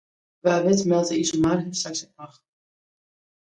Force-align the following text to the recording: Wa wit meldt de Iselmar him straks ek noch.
Wa 0.43 0.53
wit 0.63 0.81
meldt 0.89 1.11
de 1.11 1.15
Iselmar 1.23 1.59
him 1.61 1.73
straks 1.79 2.01
ek 2.05 2.11
noch. 2.19 2.37